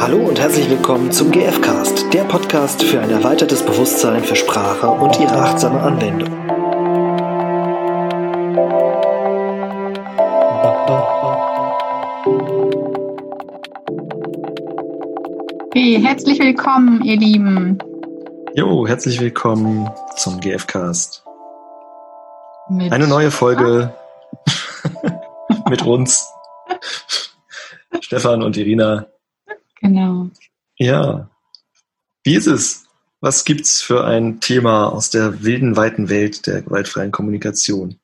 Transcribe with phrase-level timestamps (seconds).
[0.00, 5.20] Hallo und herzlich willkommen zum GFcast, der Podcast für ein erweitertes Bewusstsein für Sprache und
[5.20, 6.30] ihre achtsame Anwendung.
[15.74, 17.76] Hey, herzlich willkommen, ihr Lieben.
[18.54, 21.22] Jo, herzlich willkommen zum GFcast.
[22.70, 23.92] Mit Eine neue Folge
[25.68, 26.26] mit uns.
[28.00, 29.09] Stefan und Irina.
[29.80, 30.30] Genau.
[30.76, 31.28] Ja.
[32.22, 32.86] Wie ist es?
[33.20, 37.98] Was gibt's für ein Thema aus der wilden, weiten Welt der gewaltfreien Kommunikation?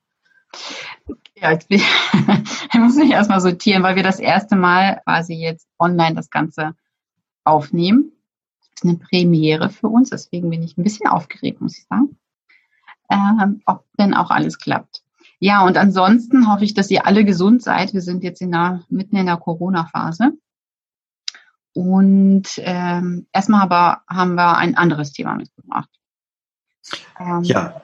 [1.36, 1.82] Ja, jetzt ich
[2.74, 6.74] muss mich erstmal sortieren, weil wir das erste Mal quasi jetzt online das Ganze
[7.44, 8.12] aufnehmen.
[8.60, 12.18] Das ist eine Premiere für uns, deswegen bin ich ein bisschen aufgeregt, muss ich sagen.
[13.10, 15.02] Ähm, ob denn auch alles klappt.
[15.38, 17.92] Ja, und ansonsten hoffe ich, dass ihr alle gesund seid.
[17.94, 20.32] Wir sind jetzt in der, mitten in der Corona-Phase.
[21.76, 25.90] Und ähm, erstmal aber haben wir ein anderes Thema mitgebracht.
[27.20, 27.82] Ähm, ja,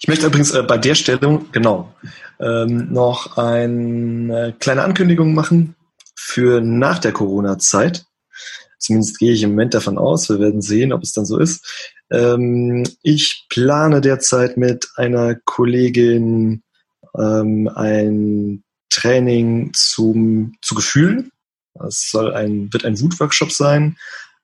[0.00, 1.94] ich möchte übrigens äh, bei der Stellung, genau,
[2.40, 5.76] ähm, noch eine kleine Ankündigung machen
[6.16, 8.06] für nach der Corona-Zeit.
[8.80, 10.28] Zumindest gehe ich im Moment davon aus.
[10.28, 11.94] Wir werden sehen, ob es dann so ist.
[12.10, 16.64] Ähm, ich plane derzeit mit einer Kollegin
[17.16, 21.30] ähm, ein Training zum, zu Gefühlen.
[21.86, 23.96] Es soll ein, wird ein Wutworkshop sein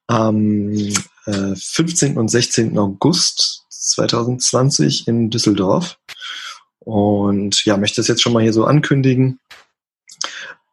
[0.06, 0.72] am
[1.26, 2.18] äh, 15.
[2.18, 2.78] und 16.
[2.78, 5.98] August 2020 in Düsseldorf.
[6.80, 9.40] Und ja, möchte das jetzt schon mal hier so ankündigen.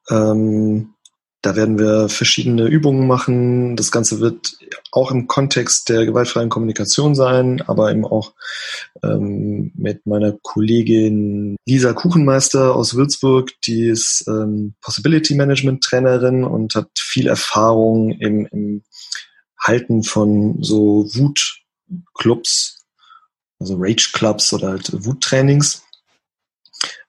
[0.10, 0.94] Ähm,
[1.42, 3.76] da werden wir verschiedene Übungen machen.
[3.76, 4.58] Das Ganze wird
[4.92, 8.34] auch im Kontext der gewaltfreien Kommunikation sein, aber eben auch
[9.04, 16.76] ähm, mit meiner Kollegin Lisa Kuchenmeister aus Würzburg, die ist ähm, Possibility Management Trainerin und
[16.76, 18.84] hat viel Erfahrung im, im
[19.58, 22.86] Halten von so Wutclubs,
[23.60, 25.84] also Rage Clubs oder halt Wuttrainings.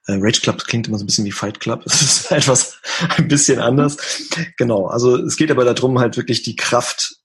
[0.07, 1.83] Äh, Rage Club klingt immer so ein bisschen wie Fight Club.
[1.85, 2.79] Es ist etwas
[3.17, 3.97] ein bisschen anders.
[4.57, 4.87] Genau.
[4.87, 7.15] Also es geht aber darum, halt wirklich die Kraft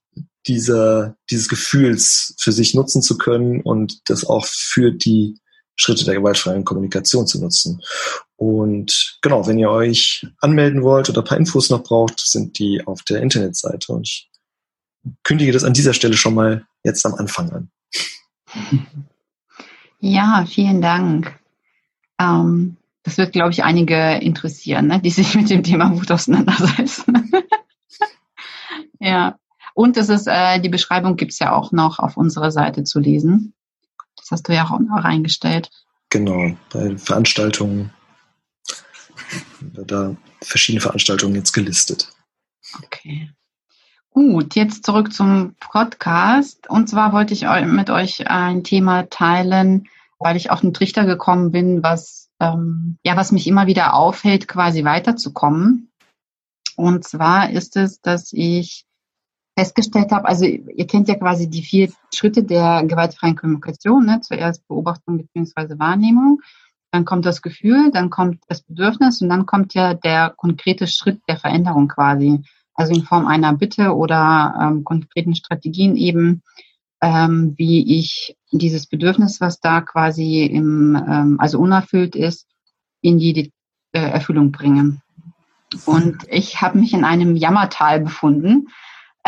[0.47, 5.37] dieser, dieses Gefühls für sich nutzen zu können und das auch für die
[5.75, 7.81] Schritte der gewaltfreien Kommunikation zu nutzen.
[8.35, 12.81] Und genau, wenn ihr euch anmelden wollt oder ein paar Infos noch braucht, sind die
[12.85, 13.91] auf der Internetseite.
[13.93, 14.29] Und ich
[15.23, 17.71] kündige das an dieser Stelle schon mal jetzt am Anfang an.
[19.99, 21.38] Ja, vielen Dank.
[22.19, 27.31] Ähm, das wird, glaube ich, einige interessieren, ne, die sich mit dem Thema Wut auseinandersetzen.
[28.99, 29.37] ja.
[29.73, 32.99] Und das ist, äh, die Beschreibung gibt es ja auch noch auf unserer Seite zu
[32.99, 33.53] lesen.
[34.17, 35.69] Das hast du ja auch noch reingestellt.
[36.09, 37.91] Genau, bei Veranstaltungen,
[39.61, 42.11] da verschiedene Veranstaltungen jetzt gelistet.
[42.83, 43.29] Okay.
[44.09, 46.69] Gut, jetzt zurück zum Podcast.
[46.69, 49.87] Und zwar wollte ich mit euch ein Thema teilen,
[50.19, 54.47] weil ich auf den Trichter gekommen bin, was, ähm, ja, was mich immer wieder aufhält,
[54.47, 55.89] quasi weiterzukommen.
[56.75, 58.85] Und zwar ist es, dass ich
[59.57, 64.21] festgestellt habe, also ihr kennt ja quasi die vier Schritte der gewaltfreien Kommunikation, ne?
[64.21, 65.77] zuerst Beobachtung bzw.
[65.79, 66.41] Wahrnehmung,
[66.91, 71.21] dann kommt das Gefühl, dann kommt das Bedürfnis und dann kommt ja der konkrete Schritt
[71.27, 72.41] der Veränderung quasi,
[72.73, 76.41] also in Form einer Bitte oder ähm, konkreten Strategien eben,
[77.01, 82.47] ähm, wie ich dieses Bedürfnis, was da quasi im, ähm, also unerfüllt ist,
[83.01, 83.51] in die
[83.91, 85.01] äh, Erfüllung bringe.
[85.85, 88.67] Und ich habe mich in einem Jammertal befunden.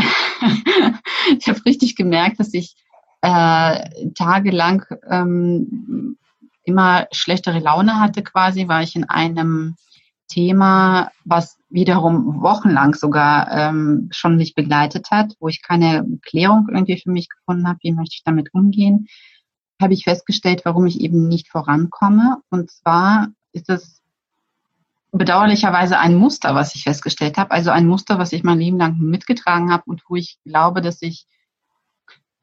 [1.39, 2.75] ich habe richtig gemerkt, dass ich
[3.21, 6.17] äh, tagelang ähm,
[6.63, 9.75] immer schlechtere Laune hatte quasi, weil ich in einem
[10.27, 16.99] Thema, was wiederum wochenlang sogar ähm, schon mich begleitet hat, wo ich keine Klärung irgendwie
[16.99, 19.07] für mich gefunden habe, wie möchte ich damit umgehen,
[19.81, 22.37] habe ich festgestellt, warum ich eben nicht vorankomme.
[22.49, 24.01] Und zwar ist es
[25.11, 28.97] bedauerlicherweise ein Muster, was ich festgestellt habe, also ein Muster, was ich mein Leben lang
[28.99, 31.25] mitgetragen habe und wo ich glaube, dass ich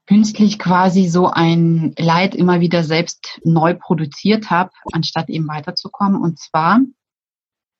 [0.06, 6.20] künstlich quasi so ein Leid immer wieder selbst neu produziert habe, anstatt eben weiterzukommen.
[6.20, 6.80] Und zwar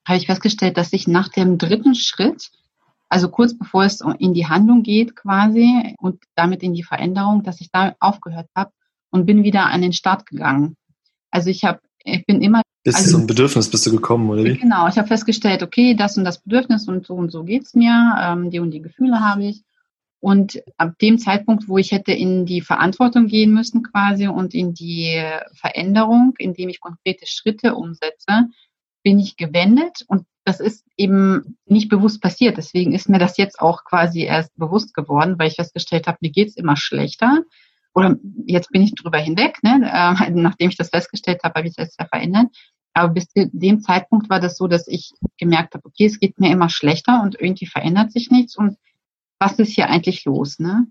[0.09, 2.51] habe ich festgestellt, dass ich nach dem dritten Schritt,
[3.09, 7.61] also kurz bevor es in die Handlung geht quasi und damit in die Veränderung, dass
[7.61, 8.73] ich da aufgehört habe
[9.11, 10.77] und bin wieder an den Start gegangen.
[11.31, 14.31] Also ich habe, ich bin immer bis also, zu so ein Bedürfnis bist du gekommen,
[14.31, 14.57] oder wie?
[14.57, 18.17] Genau, ich habe festgestellt, okay, das und das Bedürfnis und so und so geht's mir,
[18.21, 19.63] ähm, die und die Gefühle habe ich.
[20.21, 24.75] Und ab dem Zeitpunkt, wo ich hätte in die Verantwortung gehen müssen quasi und in
[24.75, 25.23] die
[25.53, 28.49] Veränderung, indem ich konkrete Schritte umsetze,
[29.09, 32.59] bin ich gewendet und das ist eben nicht bewusst passiert.
[32.59, 36.31] Deswegen ist mir das jetzt auch quasi erst bewusst geworden, weil ich festgestellt habe, mir
[36.31, 37.41] geht's immer schlechter.
[37.95, 39.81] Oder jetzt bin ich drüber hinweg, ne?
[39.91, 42.49] äh, nachdem ich das festgestellt habe, habe ich das ja verändert.
[42.93, 46.39] Aber bis zu dem Zeitpunkt war das so, dass ich gemerkt habe, okay, es geht
[46.39, 48.77] mir immer schlechter und irgendwie verändert sich nichts und
[49.39, 50.87] was ist hier eigentlich los, ne?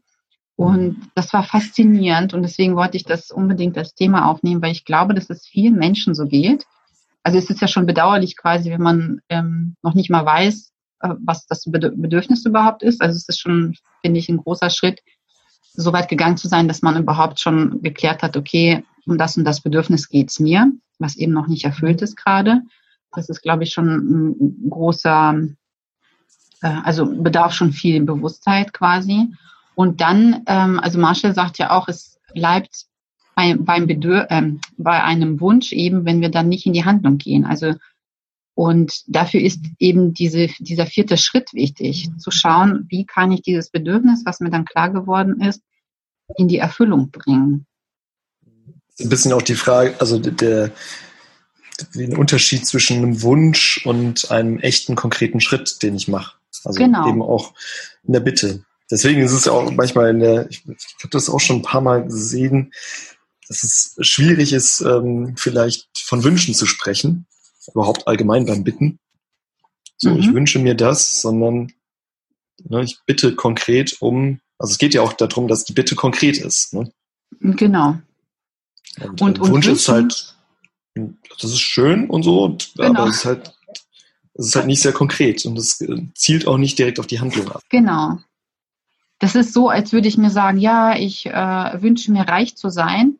[0.56, 4.86] Und das war faszinierend und deswegen wollte ich das unbedingt als Thema aufnehmen, weil ich
[4.86, 6.66] glaube, dass es vielen Menschen so geht.
[7.28, 10.72] Also es ist ja schon bedauerlich quasi, wenn man ähm, noch nicht mal weiß,
[11.02, 13.02] äh, was das Bedürfnis überhaupt ist.
[13.02, 15.02] Also es ist schon, finde ich, ein großer Schritt,
[15.74, 19.44] so weit gegangen zu sein, dass man überhaupt schon geklärt hat, okay, um das und
[19.44, 22.62] das Bedürfnis geht's mir, was eben noch nicht erfüllt ist gerade.
[23.12, 25.36] Das ist, glaube ich, schon ein großer,
[26.62, 29.28] äh, also bedarf schon viel Bewusstheit quasi.
[29.76, 32.86] Und dann, ähm, also Marshall sagt ja auch, es bleibt
[33.38, 34.42] bei, beim Bedür äh,
[34.78, 37.46] bei einem Wunsch eben, wenn wir dann nicht in die Handlung gehen.
[37.46, 37.76] Also
[38.56, 43.70] und dafür ist eben diese, dieser vierte Schritt wichtig, zu schauen, wie kann ich dieses
[43.70, 45.62] Bedürfnis, was mir dann klar geworden ist,
[46.36, 47.68] in die Erfüllung bringen.
[49.00, 50.72] Ein bisschen auch die Frage, also der,
[51.94, 56.38] den Unterschied zwischen einem Wunsch und einem echten konkreten Schritt, den ich mache.
[56.64, 57.08] Also genau.
[57.08, 57.54] eben auch
[58.02, 58.64] in der Bitte.
[58.90, 61.62] Deswegen ist es ja auch manchmal in der, ich, ich habe das auch schon ein
[61.62, 62.72] paar Mal gesehen,
[63.48, 67.28] dass es schwierig ist, ähm, vielleicht von Wünschen zu sprechen,
[67.74, 69.00] überhaupt allgemein beim Bitten.
[69.98, 70.20] So, mhm.
[70.20, 71.74] ich wünsche mir das, sondern
[72.64, 76.38] ne, ich bitte konkret um, also es geht ja auch darum, dass die Bitte konkret
[76.38, 76.74] ist.
[76.74, 76.92] Ne?
[77.40, 77.98] Genau.
[79.00, 80.36] Und, und, und Wunsch ist halt,
[80.96, 83.02] das ist schön und so, genau.
[83.02, 83.54] aber es ist halt,
[84.34, 85.84] es ist halt nicht sehr konkret und es
[86.16, 87.62] zielt auch nicht direkt auf die Handlung ab.
[87.70, 88.20] Genau.
[89.20, 92.70] Das ist so, als würde ich mir sagen, ja, ich äh, wünsche mir reich zu
[92.70, 93.18] sein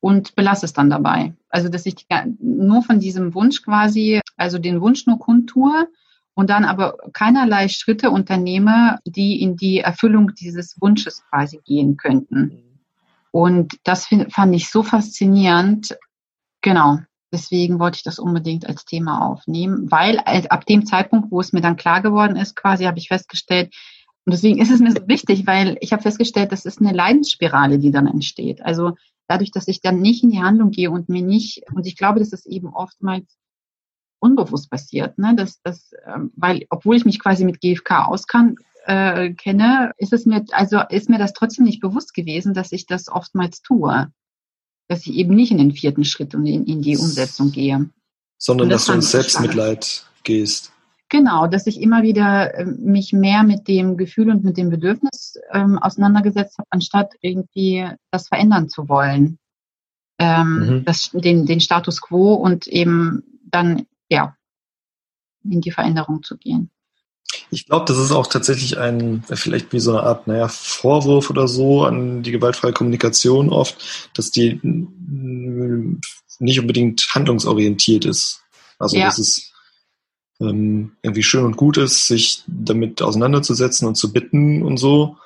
[0.00, 1.34] und belasse es dann dabei.
[1.48, 2.06] Also, dass ich
[2.40, 5.88] nur von diesem Wunsch quasi, also den Wunsch nur kundtue
[6.34, 12.80] und dann aber keinerlei Schritte unternehme, die in die Erfüllung dieses Wunsches quasi gehen könnten.
[13.30, 15.96] Und das fand ich so faszinierend.
[16.62, 16.98] Genau.
[17.32, 21.60] Deswegen wollte ich das unbedingt als Thema aufnehmen, weil ab dem Zeitpunkt, wo es mir
[21.60, 23.72] dann klar geworden ist, quasi habe ich festgestellt,
[24.26, 27.78] und deswegen ist es mir so wichtig, weil ich habe festgestellt, das ist eine Leidensspirale,
[27.78, 28.62] die dann entsteht.
[28.62, 28.96] Also
[29.30, 32.18] dadurch, dass ich dann nicht in die Handlung gehe und mir nicht, und ich glaube,
[32.18, 33.38] dass es eben oftmals
[34.18, 35.36] unbewusst passiert, ne?
[35.36, 38.56] dass, dass, ähm, weil obwohl ich mich quasi mit GFK auskann,
[38.86, 42.86] äh, kenne, ist es mir, also ist mir das trotzdem nicht bewusst gewesen, dass ich
[42.86, 44.12] das oftmals tue.
[44.88, 47.88] Dass ich eben nicht in den vierten Schritt und in, in die Umsetzung gehe.
[48.36, 50.72] Sondern das dass du ins Selbstmitleid gehst.
[51.10, 55.34] Genau, dass ich immer wieder äh, mich mehr mit dem Gefühl und mit dem Bedürfnis
[55.52, 59.38] ähm, auseinandergesetzt habe, anstatt irgendwie das verändern zu wollen.
[60.18, 60.84] Ähm, mhm.
[60.84, 64.36] das, den, den Status quo und eben dann, ja,
[65.42, 66.70] in die Veränderung zu gehen.
[67.50, 71.48] Ich glaube, das ist auch tatsächlich ein, vielleicht wie so eine Art, naja, Vorwurf oder
[71.48, 78.42] so an die gewaltfreie Kommunikation oft, dass die nicht unbedingt handlungsorientiert ist.
[78.78, 79.06] Also ja.
[79.06, 79.50] das ist
[80.40, 85.16] ähm, irgendwie schön und gut ist, sich damit auseinanderzusetzen und zu bitten und so.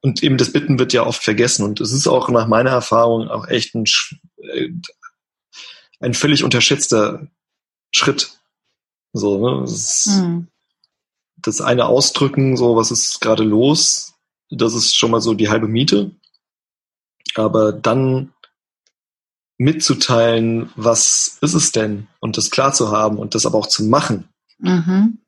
[0.00, 1.64] Und eben das Bitten wird ja oft vergessen.
[1.64, 3.84] Und es ist auch nach meiner Erfahrung auch echt ein,
[4.42, 4.68] äh,
[6.00, 7.26] ein völlig unterschätzter
[7.90, 8.38] Schritt.
[9.12, 9.60] So, ne?
[9.62, 10.48] Das, mhm.
[11.36, 14.14] das eine Ausdrücken, so was ist gerade los,
[14.50, 16.12] das ist schon mal so die halbe Miete.
[17.34, 18.32] Aber dann
[19.58, 23.84] mitzuteilen, was ist es denn und das klar zu haben und das aber auch zu
[23.84, 24.28] machen,
[24.58, 25.18] Mhm.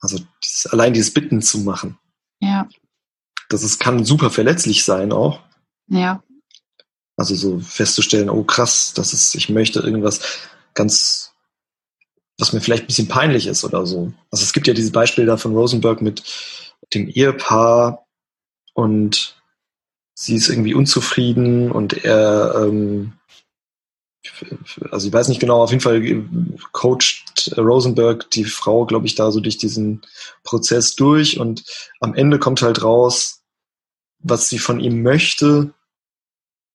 [0.00, 1.98] Also dieses, allein dieses Bitten zu machen.
[2.40, 2.68] Ja.
[3.48, 5.40] Das ist, kann super verletzlich sein auch.
[5.88, 6.22] Ja.
[7.16, 10.20] Also so festzustellen, oh krass, das ist, ich möchte irgendwas
[10.74, 11.34] ganz,
[12.38, 14.12] was mir vielleicht ein bisschen peinlich ist oder so.
[14.30, 16.22] Also es gibt ja dieses Beispiel da von Rosenberg mit
[16.94, 18.06] dem Ehepaar
[18.72, 19.36] und
[20.14, 23.12] sie ist irgendwie unzufrieden und er ähm,
[24.90, 26.02] also ich weiß nicht genau, auf jeden Fall
[26.72, 27.19] coacht
[27.56, 30.02] Rosenberg die Frau, glaube ich, da so durch diesen
[30.44, 31.64] Prozess durch und
[32.00, 33.42] am Ende kommt halt raus,
[34.18, 35.72] was sie von ihm möchte.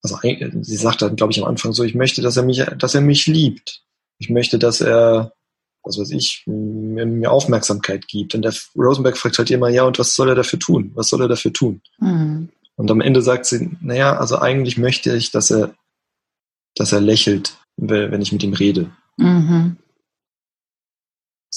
[0.01, 2.95] Also sie sagt dann, glaube ich, am Anfang so, ich möchte, dass er mich, dass
[2.95, 3.83] er mich liebt.
[4.19, 5.33] Ich möchte, dass er,
[5.83, 8.35] was weiß ich, mir, mir Aufmerksamkeit gibt.
[8.35, 10.91] Und der Rosenberg fragt halt immer, ja, und was soll er dafür tun?
[10.95, 11.81] Was soll er dafür tun?
[11.99, 12.49] Mhm.
[12.75, 15.75] Und am Ende sagt sie, naja, also eigentlich möchte ich, dass er
[16.75, 18.91] dass er lächelt, wenn ich mit ihm rede.
[19.17, 19.77] Mhm.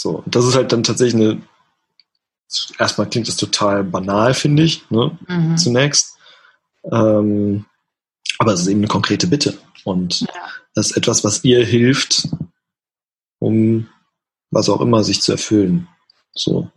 [0.00, 1.42] So, das ist halt dann tatsächlich eine,
[2.78, 5.56] erstmal klingt das total banal, finde ich, ne, mhm.
[5.56, 6.16] zunächst.
[6.92, 7.64] Ähm,
[8.38, 9.58] aber es ist eben eine konkrete Bitte.
[9.82, 10.28] Und ja.
[10.72, 12.28] das ist etwas, was ihr hilft,
[13.40, 13.88] um
[14.52, 15.88] was auch immer sich zu erfüllen.
[16.32, 16.70] So.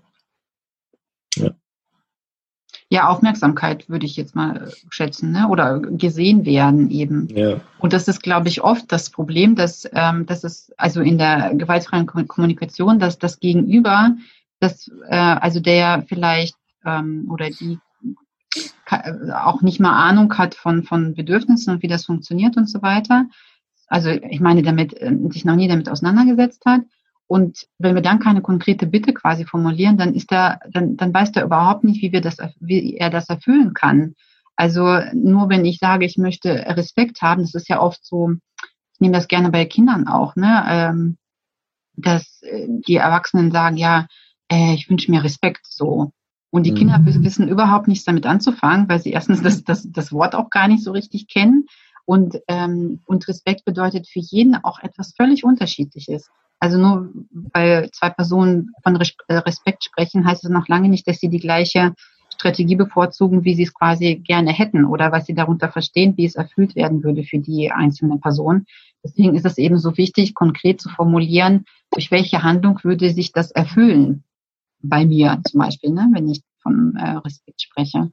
[2.91, 3.07] Ja.
[3.07, 5.47] Aufmerksamkeit würde ich jetzt mal äh, schätzen, ne?
[5.47, 7.27] oder gesehen werden eben.
[7.33, 7.61] Ja.
[7.79, 11.55] Und das ist, glaube ich, oft das Problem, dass, ähm, dass es also in der
[11.55, 14.15] gewaltfreien Kommunikation, dass das Gegenüber,
[14.59, 16.55] dass äh, also der vielleicht
[16.85, 17.79] ähm, oder die
[19.33, 23.25] auch nicht mal Ahnung hat von, von Bedürfnissen und wie das funktioniert und so weiter.
[23.87, 26.81] Also ich meine, damit äh, sich noch nie damit auseinandergesetzt hat
[27.31, 31.31] und wenn wir dann keine konkrete Bitte quasi formulieren, dann ist er, dann, dann weiß
[31.37, 34.15] er überhaupt nicht, wie wir das, wie er das erfüllen kann.
[34.57, 38.99] Also nur wenn ich sage, ich möchte Respekt haben, das ist ja oft so, ich
[38.99, 41.17] nehme das gerne bei Kindern auch, ne, ähm,
[41.95, 44.07] dass äh, die Erwachsenen sagen, ja,
[44.51, 46.11] äh, ich wünsche mir Respekt so.
[46.49, 47.23] Und die Kinder mhm.
[47.23, 50.83] wissen überhaupt nichts damit anzufangen, weil sie erstens das, das, das Wort auch gar nicht
[50.83, 51.67] so richtig kennen.
[52.03, 56.29] Und, ähm, und Respekt bedeutet für jeden auch etwas völlig Unterschiedliches.
[56.61, 61.17] Also nur weil zwei Personen von äh, Respekt sprechen, heißt es noch lange nicht, dass
[61.17, 61.93] sie die gleiche
[62.31, 66.35] Strategie bevorzugen, wie sie es quasi gerne hätten oder was sie darunter verstehen, wie es
[66.35, 68.65] erfüllt werden würde für die einzelne Person.
[69.03, 73.49] Deswegen ist es eben so wichtig, konkret zu formulieren, durch welche Handlung würde sich das
[73.49, 74.23] erfüllen.
[74.83, 78.11] Bei mir zum Beispiel, ne, wenn ich von äh, Respekt spreche.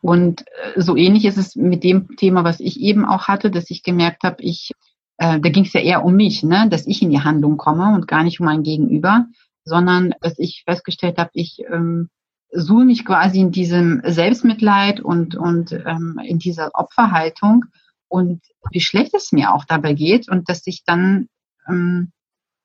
[0.00, 3.70] Und äh, so ähnlich ist es mit dem Thema, was ich eben auch hatte, dass
[3.70, 4.72] ich gemerkt habe, ich
[5.20, 7.94] äh, da ging es ja eher um mich, ne, dass ich in die Handlung komme
[7.94, 9.26] und gar nicht um mein Gegenüber,
[9.64, 12.08] sondern dass ich festgestellt habe, ich ähm,
[12.50, 17.66] suche mich quasi in diesem Selbstmitleid und, und ähm, in dieser Opferhaltung
[18.08, 21.28] und wie schlecht es mir auch dabei geht und dass ich dann
[21.68, 22.12] ähm,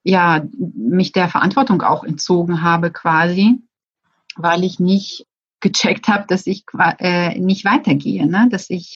[0.03, 3.59] ja mich der Verantwortung auch entzogen habe quasi,
[4.38, 5.25] weil ich nicht
[5.59, 6.63] gecheckt habe, dass ich
[7.00, 8.47] äh, nicht weitergehe, ne?
[8.50, 8.95] dass ich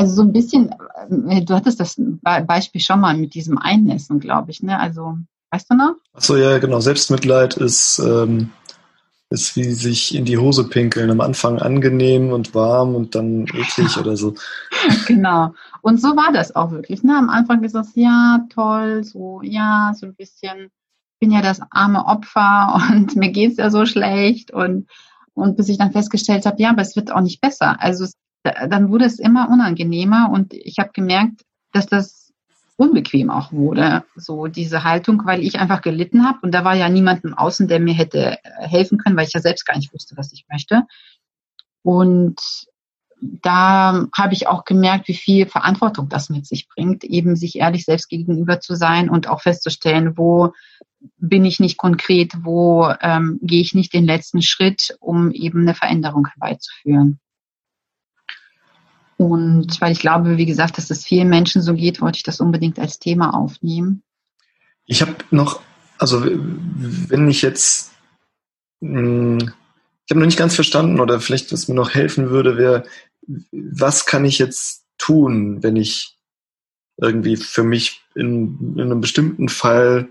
[0.00, 0.74] also so ein bisschen,
[1.28, 4.80] äh, du hattest das Beispiel schon mal mit diesem Einnässen, glaube ich, ne?
[4.80, 5.18] Also,
[5.50, 5.94] weißt du noch?
[6.14, 6.80] Achso, ja, genau.
[6.80, 8.50] Selbstmitleid ist, ähm,
[9.28, 11.10] ist wie sich in die Hose pinkeln.
[11.10, 14.34] Am Anfang angenehm und warm und dann eklig oder so.
[15.06, 15.52] genau.
[15.82, 17.02] Und so war das auch wirklich.
[17.02, 17.14] Ne?
[17.14, 20.70] Am Anfang ist das, ja, toll, so, ja, so ein bisschen,
[21.12, 24.88] ich bin ja das arme Opfer und mir geht's ja so schlecht und
[25.32, 27.80] und bis ich dann festgestellt habe, ja, aber es wird auch nicht besser.
[27.80, 31.42] Also es dann wurde es immer unangenehmer und ich habe gemerkt,
[31.72, 32.32] dass das
[32.76, 36.88] unbequem auch wurde, so diese Haltung, weil ich einfach gelitten habe und da war ja
[36.88, 39.92] niemand im Außen, der mir hätte äh, helfen können, weil ich ja selbst gar nicht
[39.92, 40.84] wusste, was ich möchte.
[41.82, 42.40] Und
[43.20, 47.84] da habe ich auch gemerkt, wie viel Verantwortung das mit sich bringt, eben sich ehrlich
[47.84, 50.54] selbst gegenüber zu sein und auch festzustellen, wo
[51.18, 55.74] bin ich nicht konkret, wo ähm, gehe ich nicht den letzten Schritt, um eben eine
[55.74, 57.20] Veränderung herbeizuführen.
[59.20, 62.40] Und weil ich glaube, wie gesagt, dass das vielen Menschen so geht, wollte ich das
[62.40, 64.02] unbedingt als Thema aufnehmen.
[64.86, 65.60] Ich habe noch,
[65.98, 67.92] also wenn ich jetzt,
[68.80, 72.84] hm, ich habe noch nicht ganz verstanden oder vielleicht, was mir noch helfen würde, wäre,
[73.52, 76.16] was kann ich jetzt tun, wenn ich
[76.96, 80.08] irgendwie für mich in, in einem bestimmten Fall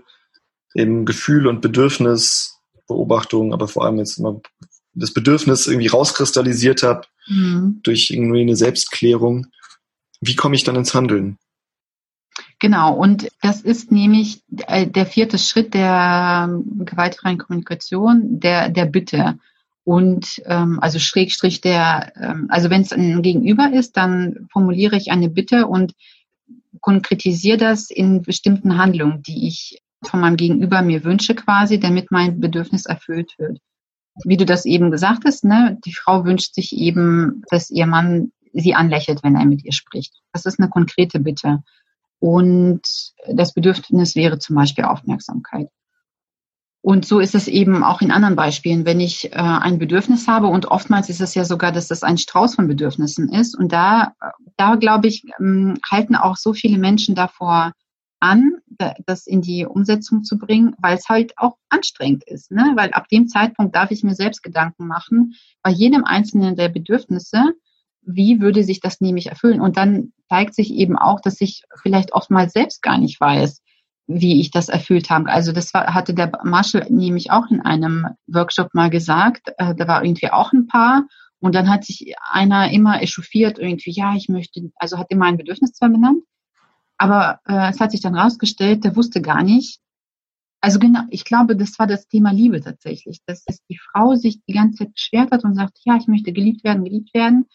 [0.72, 4.40] eben Gefühl und Bedürfnis, Beobachtung, aber vor allem jetzt immer
[4.94, 7.80] das Bedürfnis irgendwie rauskristallisiert habe mhm.
[7.82, 9.46] durch irgendwie eine Selbstklärung.
[10.20, 11.38] Wie komme ich dann ins Handeln?
[12.58, 18.84] Genau, und das ist nämlich äh, der vierte Schritt der ähm, gewaltfreien Kommunikation, der, der
[18.84, 19.38] Bitte.
[19.84, 25.10] Und ähm, also Schrägstrich der, ähm, also wenn es ein Gegenüber ist, dann formuliere ich
[25.10, 25.94] eine Bitte und
[26.80, 32.40] konkretisiere das in bestimmten Handlungen, die ich von meinem Gegenüber mir wünsche quasi, damit mein
[32.40, 33.58] Bedürfnis erfüllt wird
[34.24, 38.32] wie du das eben gesagt hast, ne, die Frau wünscht sich eben, dass ihr Mann
[38.52, 40.14] sie anlächelt, wenn er mit ihr spricht.
[40.32, 41.62] Das ist eine konkrete Bitte.
[42.18, 42.82] Und
[43.28, 45.68] das Bedürfnis wäre zum Beispiel Aufmerksamkeit.
[46.82, 50.46] Und so ist es eben auch in anderen Beispielen, wenn ich äh, ein Bedürfnis habe
[50.46, 53.54] und oftmals ist es ja sogar, dass das ein Strauß von Bedürfnissen ist.
[53.54, 54.14] Und da,
[54.56, 57.72] da glaube ich, ähm, halten auch so viele Menschen davor
[58.18, 58.52] an,
[59.06, 62.50] das in die Umsetzung zu bringen, weil es halt auch anstrengend ist.
[62.50, 62.72] Ne?
[62.76, 67.54] Weil ab dem Zeitpunkt darf ich mir selbst Gedanken machen, bei jedem einzelnen der Bedürfnisse,
[68.02, 69.60] wie würde sich das nämlich erfüllen?
[69.60, 73.62] Und dann zeigt sich eben auch, dass ich vielleicht oftmals selbst gar nicht weiß,
[74.06, 75.30] wie ich das erfüllt habe.
[75.30, 79.52] Also das war, hatte der Marshall nämlich auch in einem Workshop mal gesagt.
[79.58, 81.06] Äh, da war irgendwie auch ein Paar
[81.38, 85.36] und dann hat sich einer immer echauffiert irgendwie, ja, ich möchte, also hat immer ein
[85.36, 86.22] Bedürfnis zwar benannt,
[87.00, 89.80] aber äh, es hat sich dann rausgestellt, der wusste gar nicht.
[90.60, 94.44] Also genau, ich glaube, das war das Thema Liebe tatsächlich, dass, dass die Frau sich
[94.46, 97.46] die ganze Zeit beschwert hat und sagt, ja, ich möchte geliebt werden, geliebt werden.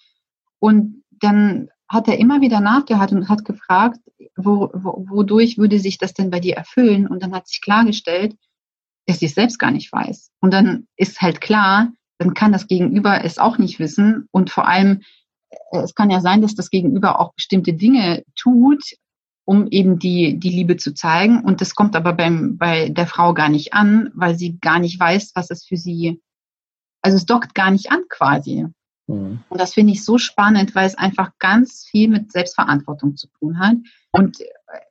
[0.58, 4.00] Und dann hat er immer wieder nachgehakt und hat gefragt,
[4.36, 7.06] wo, wo, wodurch würde sich das denn bei dir erfüllen?
[7.06, 8.36] Und dann hat sich klargestellt,
[9.06, 10.32] dass sie es selbst gar nicht weiß.
[10.42, 14.28] Und dann ist halt klar, dann kann das Gegenüber es auch nicht wissen.
[14.32, 15.02] Und vor allem,
[15.72, 18.82] äh, es kann ja sein, dass das Gegenüber auch bestimmte Dinge tut,
[19.46, 21.42] um eben die, die Liebe zu zeigen.
[21.42, 25.00] Und das kommt aber beim, bei der Frau gar nicht an, weil sie gar nicht
[25.00, 26.22] weiß, was es für sie,
[27.02, 28.66] also es dockt gar nicht an quasi.
[29.08, 29.40] Mhm.
[29.48, 33.60] Und das finde ich so spannend, weil es einfach ganz viel mit Selbstverantwortung zu tun
[33.60, 33.78] hat
[34.12, 34.40] und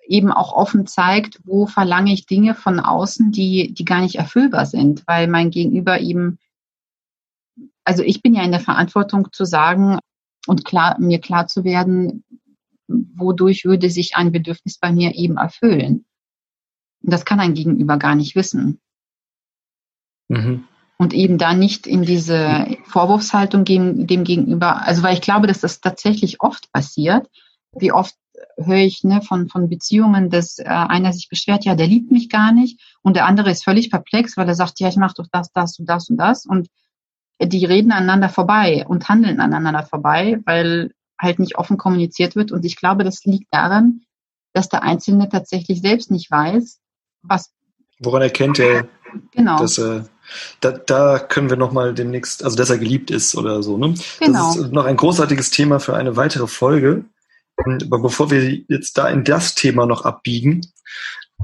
[0.06, 4.66] eben auch offen zeigt, wo verlange ich Dinge von außen, die, die gar nicht erfüllbar
[4.66, 6.38] sind, weil mein Gegenüber eben,
[7.84, 9.98] also ich bin ja in der Verantwortung zu sagen
[10.46, 12.24] und klar, mir klar zu werden,
[12.88, 16.04] wodurch würde sich ein Bedürfnis bei mir eben erfüllen.
[17.02, 18.80] Und das kann ein Gegenüber gar nicht wissen.
[20.28, 20.64] Mhm.
[20.96, 25.60] Und eben da nicht in diese Vorwurfshaltung gegen, dem Gegenüber, also weil ich glaube, dass
[25.60, 27.28] das tatsächlich oft passiert.
[27.72, 28.14] Wie oft
[28.56, 32.28] höre ich ne, von, von Beziehungen, dass äh, einer sich beschwert, ja, der liebt mich
[32.28, 35.26] gar nicht und der andere ist völlig perplex, weil er sagt, ja, ich mache doch
[35.30, 36.68] das, das und das und das und
[37.40, 42.52] die reden aneinander vorbei und handeln aneinander vorbei, weil halt nicht offen kommuniziert wird.
[42.52, 44.02] Und ich glaube, das liegt daran,
[44.52, 46.80] dass der Einzelne tatsächlich selbst nicht weiß,
[47.22, 47.52] was.
[48.00, 48.88] Woran erkennt er,
[49.32, 49.58] genau.
[49.58, 50.06] dass er,
[50.60, 53.94] da, da können wir nochmal demnächst, also dass er geliebt ist oder so, ne?
[54.20, 54.54] Genau.
[54.54, 57.04] Das ist noch ein großartiges Thema für eine weitere Folge.
[57.56, 60.62] Aber bevor wir jetzt da in das Thema noch abbiegen,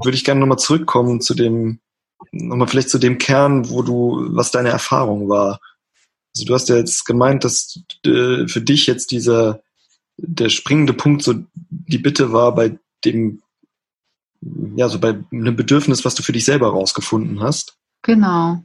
[0.03, 1.79] würde ich gerne nochmal zurückkommen zu dem,
[2.31, 5.59] nochmal vielleicht zu dem Kern, wo du, was deine Erfahrung war.
[6.35, 9.61] Also du hast ja jetzt gemeint, dass äh, für dich jetzt dieser
[10.17, 11.33] der springende Punkt so
[11.69, 13.41] die Bitte war bei dem
[14.75, 17.77] ja so bei einem Bedürfnis, was du für dich selber rausgefunden hast.
[18.01, 18.63] Genau.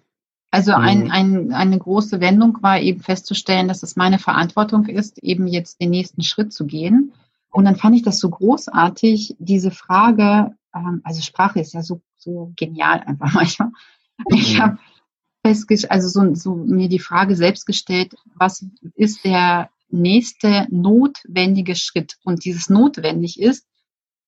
[0.50, 1.11] Also ein, mhm.
[1.11, 5.90] ein, eine große Wendung war eben festzustellen, dass es meine Verantwortung ist, eben jetzt den
[5.90, 7.12] nächsten Schritt zu gehen.
[7.50, 12.00] Und dann fand ich das so großartig, diese Frage, ähm, also Sprache ist ja so,
[12.16, 13.70] so genial einfach manchmal.
[14.28, 14.62] Ich mhm.
[14.62, 14.78] habe
[15.46, 22.16] festgestellt, also so, so mir die Frage selbst gestellt, was ist der nächste notwendige Schritt?
[22.25, 23.66] Und dieses notwendig ist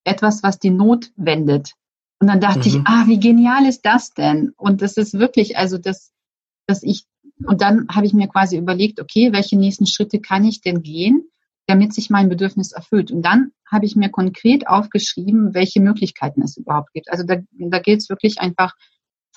[0.04, 1.72] etwas, was die Not wendet.
[2.20, 2.66] Und dann dachte mhm.
[2.66, 4.52] ich, ah, wie genial ist das denn?
[4.56, 6.12] Und das ist wirklich, also das,
[6.66, 7.04] dass ich,
[7.44, 11.28] und dann habe ich mir quasi überlegt, okay, welche nächsten Schritte kann ich denn gehen,
[11.66, 13.10] damit sich mein Bedürfnis erfüllt?
[13.10, 17.10] Und dann habe ich mir konkret aufgeschrieben, welche Möglichkeiten es überhaupt gibt.
[17.10, 18.74] Also da, da gilt es wirklich einfach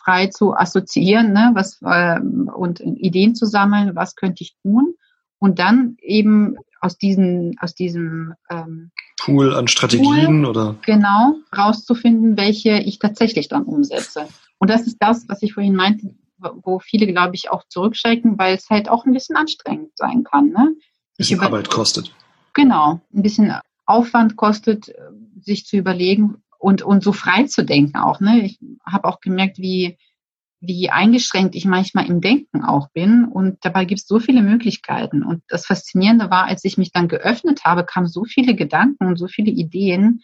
[0.04, 4.96] frei zu assoziieren ne, was, äh, und Ideen zu sammeln, was könnte ich tun
[5.40, 12.38] und dann eben aus diesen aus diesem ähm, Pool an Strategien Pool, oder genau rauszufinden,
[12.38, 14.28] welche ich tatsächlich dann umsetze.
[14.58, 18.56] Und das ist das, was ich vorhin meinte, wo viele, glaube ich, auch zurückschrecken, weil
[18.56, 20.50] es halt auch ein bisschen anstrengend sein kann.
[20.50, 20.60] Ne?
[20.60, 20.78] Ein
[21.18, 22.14] bisschen Arbeit kostet.
[22.54, 23.54] Genau, ein bisschen
[23.86, 24.92] Aufwand kostet,
[25.40, 28.20] sich zu überlegen, und, und so frei zu denken auch.
[28.20, 28.46] Ne?
[28.46, 28.60] Ich
[28.92, 29.98] habe auch gemerkt, wie,
[30.60, 33.26] wie eingeschränkt ich manchmal im Denken auch bin.
[33.26, 35.24] Und dabei gibt es so viele Möglichkeiten.
[35.24, 39.18] Und das Faszinierende war, als ich mich dann geöffnet habe, kamen so viele Gedanken und
[39.18, 40.24] so viele Ideen,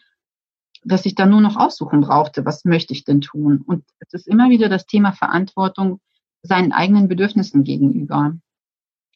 [0.84, 3.62] dass ich dann nur noch aussuchen brauchte, was möchte ich denn tun.
[3.66, 6.00] Und es ist immer wieder das Thema Verantwortung
[6.42, 8.36] seinen eigenen Bedürfnissen gegenüber.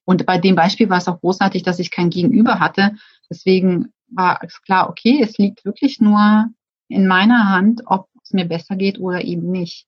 [0.05, 2.97] Und bei dem Beispiel war es auch großartig, dass ich kein Gegenüber hatte.
[3.31, 6.47] Deswegen war es klar, okay, es liegt wirklich nur
[6.89, 9.87] in meiner Hand, ob es mir besser geht oder eben nicht.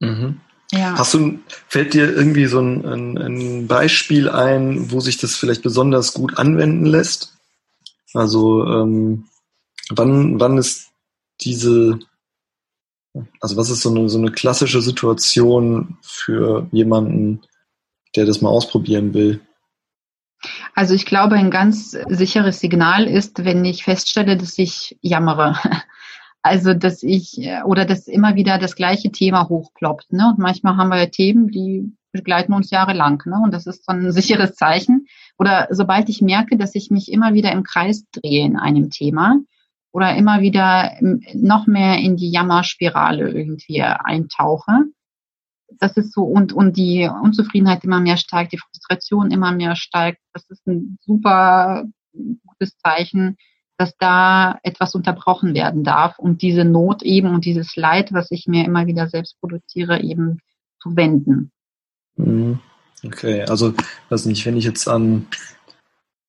[0.00, 0.40] Mhm.
[0.72, 0.98] Ja.
[0.98, 1.38] Hast du,
[1.68, 6.36] fällt dir irgendwie so ein, ein, ein, Beispiel ein, wo sich das vielleicht besonders gut
[6.38, 7.34] anwenden lässt?
[8.12, 9.28] Also ähm,
[9.88, 10.90] wann, wann ist
[11.40, 11.98] diese,
[13.40, 17.42] also was ist so eine, so eine klassische Situation für jemanden,
[18.14, 19.40] der das mal ausprobieren will?
[20.74, 25.56] Also ich glaube, ein ganz sicheres Signal ist, wenn ich feststelle, dass ich jammere.
[26.48, 30.12] Also dass ich oder dass immer wieder das gleiche Thema hochploppt.
[30.12, 30.30] Ne?
[30.30, 33.22] Und manchmal haben wir ja Themen, die begleiten uns jahrelang.
[33.26, 33.38] Ne?
[33.42, 35.06] Und das ist so ein sicheres Zeichen.
[35.38, 39.36] Oder sobald ich merke, dass ich mich immer wieder im Kreis drehe in einem Thema
[39.92, 40.92] oder immer wieder
[41.34, 44.84] noch mehr in die Jammerspirale irgendwie eintauche,
[45.78, 50.20] das ist so, und, und die Unzufriedenheit immer mehr steigt, die Frustration immer mehr steigt.
[50.32, 51.84] Das ist ein super
[52.46, 53.36] gutes Zeichen,
[53.78, 58.46] dass da etwas unterbrochen werden darf, um diese Not eben und dieses Leid, was ich
[58.46, 60.38] mir immer wieder selbst produziere, eben
[60.82, 61.50] zu wenden.
[62.16, 62.58] Mhm.
[63.06, 63.72] Okay, also,
[64.08, 65.28] weiß nicht, wenn ich jetzt an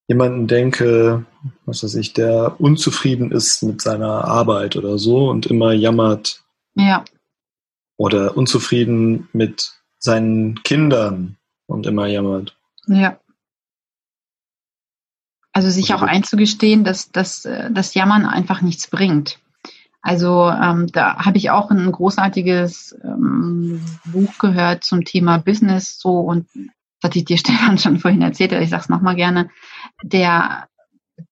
[0.07, 1.25] jemanden denke,
[1.65, 6.43] was weiß ich, der unzufrieden ist mit seiner Arbeit oder so und immer jammert,
[6.75, 7.03] ja
[7.99, 12.57] oder unzufrieden mit seinen Kindern und immer jammert.
[12.87, 13.19] Ja.
[15.51, 19.39] Also sich auch einzugestehen, dass, dass äh, das Jammern einfach nichts bringt.
[20.01, 26.19] Also ähm, da habe ich auch ein großartiges ähm, Buch gehört zum Thema Business so
[26.19, 29.49] und das hatte ich dir Stefan schon vorhin erzählt, aber ich sage es nochmal gerne.
[30.03, 30.67] Der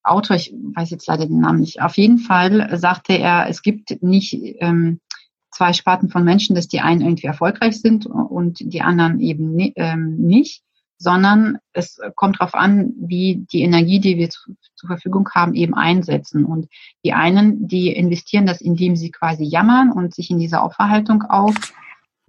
[0.04, 4.04] Autor, ich weiß jetzt leider den Namen nicht, auf jeden Fall sagte er, es gibt
[4.04, 5.00] nicht ähm,
[5.52, 10.18] zwei Sparten von Menschen, dass die einen irgendwie erfolgreich sind und die anderen eben ähm,
[10.18, 10.64] nicht,
[10.98, 15.76] sondern es kommt darauf an, wie die Energie, die wir zu, zur Verfügung haben, eben
[15.76, 16.44] einsetzen.
[16.46, 16.68] Und
[17.06, 21.74] die einen, die investieren das, indem sie quasi jammern und sich in dieser Opferhaltung aufhalten.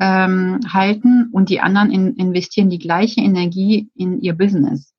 [0.01, 4.93] Ähm, und die anderen in, investieren die gleiche Energie in ihr Business.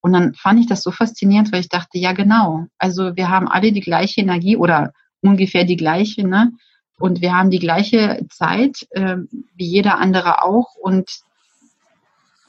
[0.00, 3.46] Und dann fand ich das so faszinierend, weil ich dachte, ja genau, also wir haben
[3.46, 6.52] alle die gleiche Energie oder ungefähr die gleiche, ne?
[6.98, 9.16] Und wir haben die gleiche Zeit äh,
[9.56, 10.74] wie jeder andere auch.
[10.74, 11.10] Und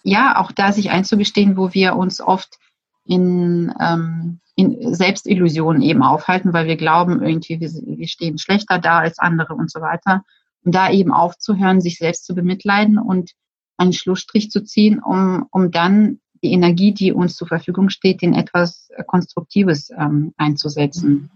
[0.04, 2.60] ja, auch da sich einzugestehen, wo wir uns oft
[3.06, 9.00] in, ähm, in Selbstillusionen eben aufhalten, weil wir glauben, irgendwie, wir, wir stehen schlechter da
[9.00, 10.24] als andere und so weiter.
[10.64, 13.32] Und da eben aufzuhören, sich selbst zu bemitleiden und
[13.78, 18.34] einen Schlussstrich zu ziehen, um, um dann die Energie, die uns zur Verfügung steht, in
[18.34, 21.32] etwas Konstruktives ähm, einzusetzen.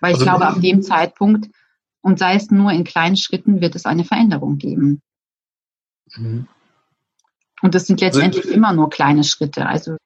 [0.00, 1.48] Weil ich also, glaube, ab dem Zeitpunkt,
[2.02, 5.02] und sei es nur in kleinen Schritten, wird es eine Veränderung geben.
[6.14, 6.46] Mhm.
[7.62, 9.66] Und das sind letztendlich also, immer nur kleine Schritte.
[9.66, 9.96] Also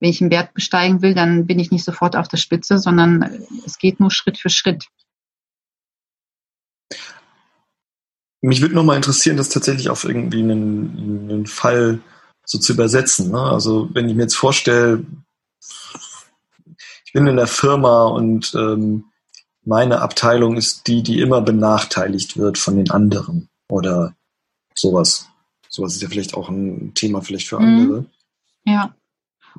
[0.00, 3.44] wenn ich einen Berg besteigen will, dann bin ich nicht sofort auf der Spitze, sondern
[3.66, 4.86] es geht nur Schritt für Schritt.
[8.42, 12.00] Mich würde nochmal interessieren, das tatsächlich auf irgendwie einen, einen Fall
[12.44, 13.30] so zu übersetzen.
[13.30, 13.40] Ne?
[13.40, 15.04] Also wenn ich mir jetzt vorstelle,
[17.04, 19.04] ich bin in der Firma und ähm,
[19.64, 24.14] meine Abteilung ist die, die immer benachteiligt wird von den anderen oder
[24.74, 25.29] sowas.
[25.70, 28.04] Sowas ist ja vielleicht auch ein Thema vielleicht für andere.
[28.64, 28.94] Ja.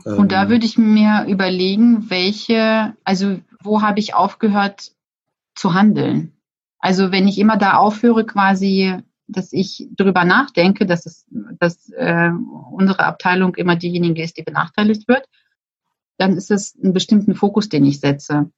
[0.06, 4.91] Ähm, Und da würde ich mir überlegen, welche, also wo habe ich aufgehört
[5.56, 6.34] zu handeln?
[6.80, 8.97] Also wenn ich immer da aufhöre, quasi,
[9.28, 11.26] dass ich darüber nachdenke, dass es,
[11.60, 12.32] dass äh,
[12.71, 15.26] unsere Abteilung immer diejenige ist, die benachteiligt wird,
[16.17, 18.52] dann ist es einen bestimmten Fokus, den ich setze.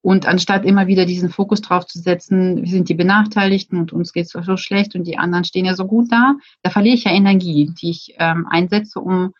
[0.00, 4.12] Und anstatt immer wieder diesen Fokus drauf zu setzen, wir sind die Benachteiligten und uns
[4.12, 7.04] geht es so schlecht und die anderen stehen ja so gut da, da verliere ich
[7.04, 9.34] ja Energie, die ich ähm, einsetze, um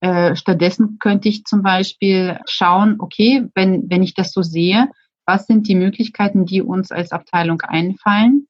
[0.00, 4.88] äh, stattdessen könnte ich zum Beispiel schauen, okay, wenn, wenn ich das so sehe,
[5.26, 8.46] was sind die Möglichkeiten, die uns als Abteilung einfallen,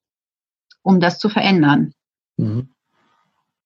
[0.82, 1.92] um das zu verändern?
[2.37, 2.68] Mhm.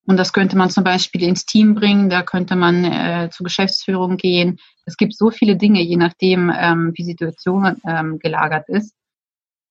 [0.05, 4.17] Und das könnte man zum Beispiel ins Team bringen, da könnte man äh, zur Geschäftsführung
[4.17, 4.59] gehen.
[4.85, 8.95] Es gibt so viele Dinge, je nachdem, ähm, wie die Situation ähm, gelagert ist,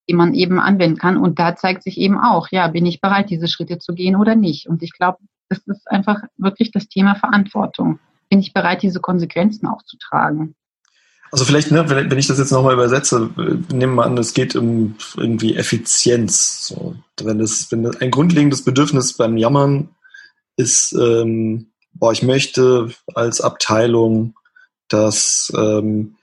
[0.08, 1.18] die man eben anwenden kann.
[1.18, 4.36] Und da zeigt sich eben auch, ja, bin ich bereit, diese Schritte zu gehen oder
[4.36, 4.68] nicht?
[4.68, 5.18] Und ich glaube,
[5.50, 8.00] das ist einfach wirklich das Thema Verantwortung.
[8.30, 10.56] Bin ich bereit, diese Konsequenzen auch zu tragen?
[11.30, 13.30] Also vielleicht, ne, wenn, ich das jetzt nochmal übersetze,
[13.72, 16.68] nehmen wir an, es geht um irgendwie Effizienz.
[16.68, 19.90] So, wenn es, wenn ein grundlegendes Bedürfnis beim Jammern
[20.56, 24.36] ist, ähm, boah, ich möchte als Abteilung,
[24.88, 26.18] dass ähm,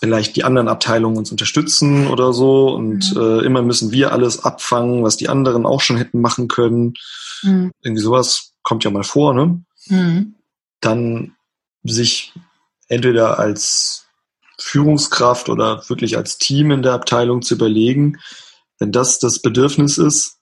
[0.00, 3.20] vielleicht die anderen Abteilungen uns unterstützen oder so und mhm.
[3.20, 6.94] äh, immer müssen wir alles abfangen, was die anderen auch schon hätten machen können.
[7.42, 7.70] Mhm.
[7.82, 9.62] Irgendwie sowas kommt ja mal vor, ne?
[9.86, 10.36] Mhm.
[10.80, 11.36] Dann
[11.82, 12.32] sich
[12.88, 14.06] entweder als
[14.58, 18.18] Führungskraft oder wirklich als Team in der Abteilung zu überlegen,
[18.78, 20.38] wenn das das Bedürfnis ist,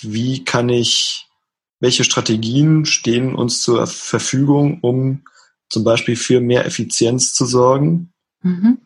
[0.00, 1.26] wie kann ich
[1.80, 5.22] welche Strategien stehen uns zur Verfügung, um
[5.68, 8.78] zum Beispiel für mehr Effizienz zu sorgen mhm.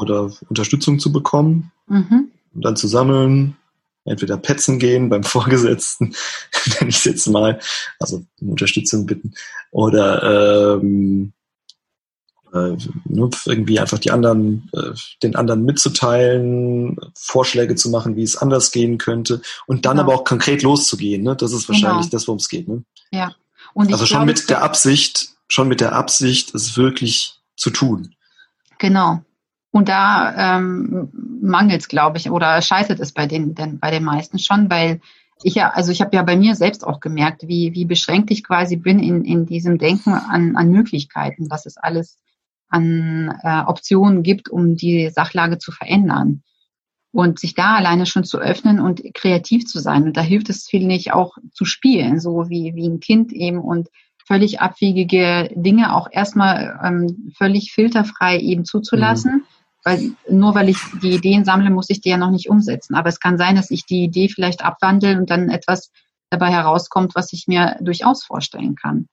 [0.00, 2.30] oder Unterstützung zu bekommen mhm.
[2.54, 3.56] und dann zu sammeln,
[4.04, 6.14] entweder petzen gehen beim Vorgesetzten,
[6.78, 7.60] wenn ich jetzt mal,
[7.98, 9.34] also um Unterstützung bitten,
[9.70, 11.32] oder ähm,
[12.52, 18.36] äh, nur irgendwie einfach die anderen, äh, den anderen mitzuteilen, Vorschläge zu machen, wie es
[18.36, 20.04] anders gehen könnte und dann genau.
[20.04, 21.22] aber auch konkret loszugehen.
[21.22, 21.36] Ne?
[21.36, 22.10] Das ist wahrscheinlich genau.
[22.10, 22.68] das, worum es geht.
[22.68, 22.84] Ne?
[23.10, 23.32] Ja.
[23.72, 28.14] Und also schon mit der Absicht, schon mit der Absicht, es wirklich zu tun.
[28.78, 29.22] Genau.
[29.70, 31.10] Und da ähm,
[31.40, 35.00] mangelt es, glaube ich, oder scheitert es bei den, den, bei den meisten schon, weil
[35.42, 38.44] ich ja, also ich habe ja bei mir selbst auch gemerkt, wie, wie beschränkt ich
[38.44, 42.18] quasi bin in, in diesem Denken an, an Möglichkeiten, was es alles
[42.70, 46.42] an äh, Optionen gibt, um die Sachlage zu verändern.
[47.12, 50.04] Und sich da alleine schon zu öffnen und kreativ zu sein.
[50.04, 53.58] Und da hilft es viel nicht auch zu spielen, so wie, wie ein Kind eben
[53.58, 53.88] und
[54.26, 59.32] völlig abwegige Dinge auch erstmal ähm, völlig filterfrei eben zuzulassen.
[59.32, 59.42] Mhm.
[59.82, 62.94] Weil nur weil ich die Ideen sammle, muss ich die ja noch nicht umsetzen.
[62.94, 65.90] Aber es kann sein, dass ich die Idee vielleicht abwandle und dann etwas
[66.28, 69.08] dabei herauskommt, was ich mir durchaus vorstellen kann.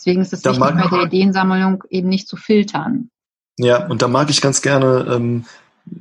[0.00, 3.10] Deswegen ist es da wichtig, bei der Ideensammlung eben nicht zu filtern.
[3.58, 5.44] Ja, und da mag ich ganz gerne ähm,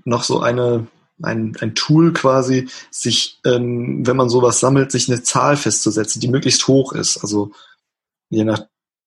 [0.05, 0.87] noch so eine
[1.21, 6.29] ein, ein Tool quasi, sich, ähm, wenn man sowas sammelt, sich eine Zahl festzusetzen, die
[6.29, 7.17] möglichst hoch ist.
[7.17, 7.51] Also
[8.29, 8.61] je nach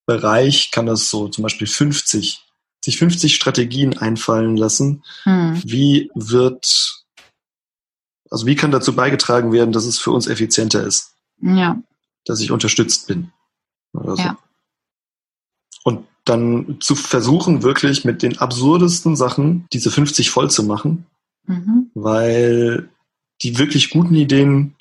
[0.05, 2.44] Bereich kann das so zum Beispiel 50,
[2.85, 5.05] sich 50 Strategien einfallen lassen.
[5.22, 5.62] Hm.
[5.64, 7.02] Wie wird,
[8.28, 11.14] also wie kann dazu beigetragen werden, dass es für uns effizienter ist?
[11.40, 11.81] Ja.
[12.26, 13.33] Dass ich unterstützt bin.
[13.94, 14.16] So.
[14.16, 14.37] Ja.
[15.85, 21.07] Und dann zu versuchen, wirklich mit den absurdesten Sachen diese 50 voll zu machen,
[21.47, 21.90] mhm.
[21.95, 22.88] weil
[23.42, 24.77] die wirklich guten Ideen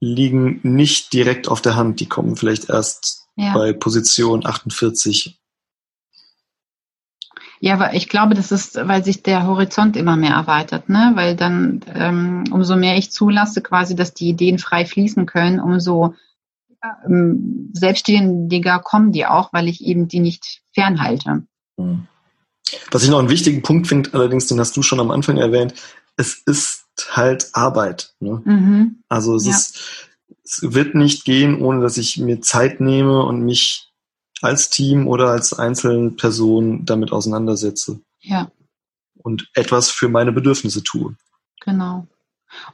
[0.00, 2.00] liegen nicht direkt auf der Hand.
[2.00, 3.54] Die kommen vielleicht erst ja.
[3.54, 5.38] bei Position 48.
[7.60, 11.12] Ja, aber ich glaube, das ist, weil sich der Horizont immer mehr erweitert, ne?
[11.14, 16.14] Weil dann, ähm, umso mehr ich zulasse, quasi, dass die Ideen frei fließen können, umso
[17.72, 21.46] selbstständiger kommen die auch, weil ich eben die nicht fernhalte.
[21.78, 22.06] Hm.
[22.90, 25.74] Was ich noch einen wichtigen Punkt finde, allerdings, den hast du schon am Anfang erwähnt,
[26.16, 28.14] es ist halt Arbeit.
[28.20, 28.42] Ne?
[28.44, 29.02] Mhm.
[29.08, 29.50] Also es ja.
[29.50, 29.78] ist,
[30.44, 33.90] es wird nicht gehen, ohne dass ich mir Zeit nehme und mich
[34.42, 38.00] als Team oder als einzelne Person damit auseinandersetze.
[38.20, 38.50] Ja.
[39.16, 41.16] Und etwas für meine Bedürfnisse tue.
[41.60, 42.06] Genau.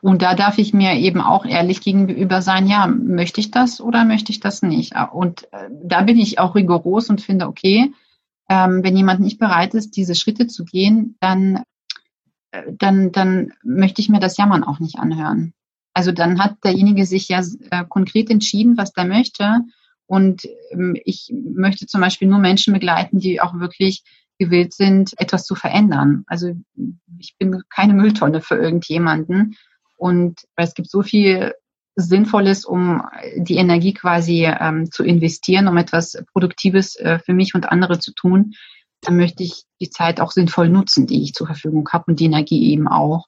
[0.01, 4.05] Und da darf ich mir eben auch ehrlich gegenüber sein, ja, möchte ich das oder
[4.05, 4.95] möchte ich das nicht?
[5.13, 7.93] Und äh, da bin ich auch rigoros und finde, okay,
[8.49, 11.63] ähm, wenn jemand nicht bereit ist, diese Schritte zu gehen, dann,
[12.51, 15.55] äh, dann, dann möchte ich mir das Jammern auch nicht anhören.
[15.95, 19.61] Also dann hat derjenige sich ja äh, konkret entschieden, was der möchte.
[20.07, 24.03] Und ähm, ich möchte zum Beispiel nur Menschen begleiten, die auch wirklich
[24.41, 26.25] gewillt sind, etwas zu verändern.
[26.27, 26.55] Also
[27.19, 29.57] ich bin keine Mülltonne für irgendjemanden,
[30.01, 31.55] und es gibt so viel
[31.95, 33.03] Sinnvolles, um
[33.37, 38.15] die Energie quasi ähm, zu investieren, um etwas Produktives äh, für mich und andere zu
[38.15, 38.55] tun.
[39.03, 42.25] Dann möchte ich die Zeit auch sinnvoll nutzen, die ich zur Verfügung habe und die
[42.25, 43.27] Energie eben auch.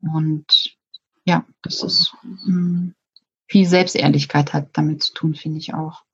[0.00, 0.76] Und
[1.24, 2.14] ja, das ist
[2.46, 2.94] ähm,
[3.48, 6.04] viel Selbstehrlichkeit hat damit zu tun, finde ich auch.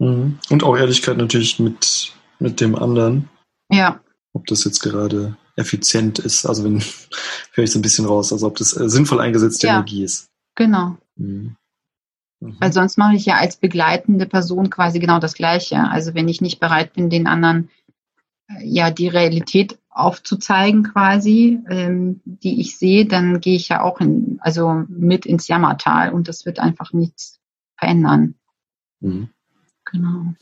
[0.00, 0.38] Mhm.
[0.50, 3.30] Und auch Ehrlichkeit natürlich mit, mit dem anderen.
[3.70, 4.00] Ja.
[4.34, 6.46] Ob das jetzt gerade effizient ist.
[6.46, 6.80] Also wenn
[7.52, 10.30] höre ich so ein bisschen raus, also ob das äh, sinnvoll eingesetzte ja, Energie ist.
[10.54, 10.96] Genau.
[11.16, 11.56] Mhm.
[12.40, 12.56] Mhm.
[12.60, 15.78] Weil sonst mache ich ja als begleitende Person quasi genau das Gleiche.
[15.90, 17.70] Also wenn ich nicht bereit bin, den anderen
[18.48, 24.00] äh, ja die Realität aufzuzeigen quasi, ähm, die ich sehe, dann gehe ich ja auch
[24.00, 27.40] in, also mit ins Jammertal und das wird einfach nichts
[27.76, 28.34] verändern.
[29.00, 29.28] Mhm.
[29.84, 30.34] Genau.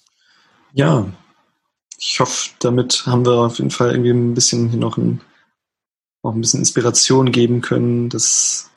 [0.73, 1.07] Ja,
[2.01, 5.21] ich hoffe, damit haben wir auf jeden Fall irgendwie ein bisschen noch ein,
[6.23, 8.71] auch ein bisschen Inspiration geben können, dass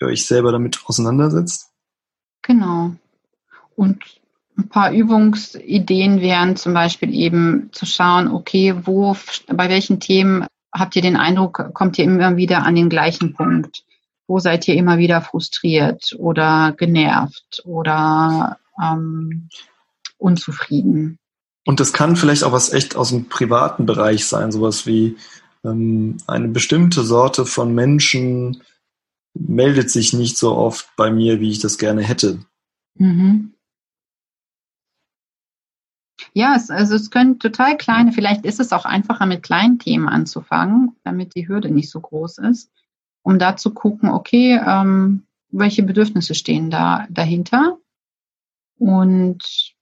[0.00, 1.72] ihr euch selber damit auseinandersetzt.
[2.42, 2.92] Genau.
[3.74, 3.98] Und
[4.56, 9.16] ein paar Übungsideen wären zum Beispiel eben zu schauen, okay, wo,
[9.48, 13.84] bei welchen Themen habt ihr den Eindruck, kommt ihr immer wieder an den gleichen Punkt?
[14.28, 19.48] Wo seid ihr immer wieder frustriert oder genervt oder ähm,
[20.18, 21.18] unzufrieden?
[21.68, 25.18] Und das kann vielleicht auch was echt aus dem privaten Bereich sein, sowas wie
[25.62, 28.62] ähm, eine bestimmte Sorte von Menschen
[29.34, 32.38] meldet sich nicht so oft bei mir, wie ich das gerne hätte.
[32.94, 33.52] Mhm.
[36.32, 40.08] Ja, es, also es können total kleine, vielleicht ist es auch einfacher mit kleinen Themen
[40.08, 42.70] anzufangen, damit die Hürde nicht so groß ist,
[43.20, 47.76] um da zu gucken, okay, ähm, welche Bedürfnisse stehen da dahinter
[48.78, 49.76] und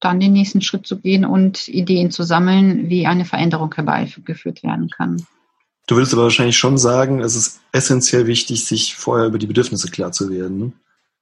[0.00, 4.90] dann den nächsten Schritt zu gehen und Ideen zu sammeln, wie eine Veränderung herbeigeführt werden
[4.90, 5.26] kann.
[5.86, 9.90] Du würdest aber wahrscheinlich schon sagen, es ist essentiell wichtig, sich vorher über die Bedürfnisse
[9.90, 10.58] klar zu werden.
[10.58, 10.72] Ne?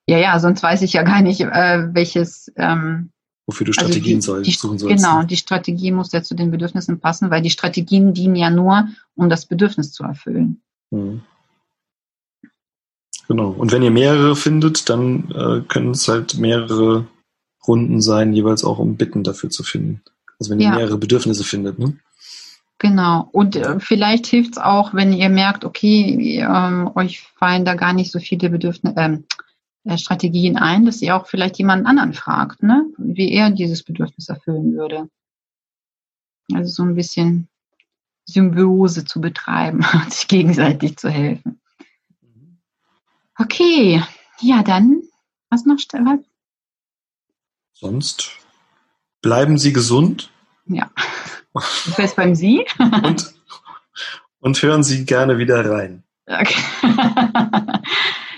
[0.07, 2.53] Ja, ja, sonst weiß ich ja gar nicht, äh, welches.
[2.57, 3.11] Ähm,
[3.47, 4.97] Wofür du also Strategien also die, die, suchen sollst.
[4.97, 8.89] Genau, die Strategie muss ja zu den Bedürfnissen passen, weil die Strategien dienen ja nur,
[9.15, 10.63] um das Bedürfnis zu erfüllen.
[10.91, 11.23] Mhm.
[13.29, 13.51] Genau.
[13.51, 17.07] Und wenn ihr mehrere findet, dann äh, können es halt mehrere
[17.67, 20.03] Runden sein, jeweils auch um Bitten dafür zu finden.
[20.39, 20.77] Also wenn ihr ja.
[20.77, 21.97] mehrere Bedürfnisse findet, ne?
[22.79, 23.29] Genau.
[23.33, 27.93] Und äh, vielleicht hilft es auch, wenn ihr merkt, okay, ähm, euch fallen da gar
[27.93, 29.25] nicht so viele Bedürfnisse, ähm,
[29.85, 32.87] äh, Strategien ein, dass ihr auch vielleicht jemanden anderen fragt, ne?
[32.99, 35.09] wie er dieses Bedürfnis erfüllen würde.
[36.53, 37.49] Also so ein bisschen
[38.27, 41.61] Symbiose zu betreiben und sich gegenseitig zu helfen.
[43.39, 44.03] Okay,
[44.41, 45.03] ja, dann,
[45.51, 45.77] was noch?
[45.77, 46.21] Was?
[47.85, 48.39] Sonst
[49.21, 50.31] bleiben Sie gesund.
[50.65, 50.91] Ja.
[51.53, 52.65] Das heißt beim Sie.
[52.79, 53.35] und,
[54.41, 56.03] und hören Sie gerne wieder rein.
[56.27, 56.63] Okay.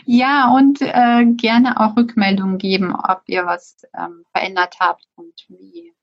[0.04, 5.94] ja, und äh, gerne auch Rückmeldungen geben, ob ihr was ähm, verändert habt und wie.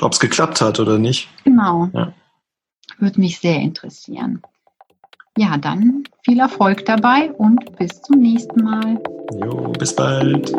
[0.00, 1.28] Ob es geklappt hat oder nicht.
[1.44, 1.88] Genau.
[1.94, 2.12] Ja.
[2.98, 4.42] Würde mich sehr interessieren.
[5.38, 9.00] Ja, dann viel Erfolg dabei und bis zum nächsten Mal.
[9.40, 10.52] Jo, bis bald.